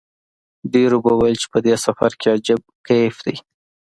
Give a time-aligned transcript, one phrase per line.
[0.73, 3.35] ډېرو به ویل په دې سفر کې عجیب کیف دی.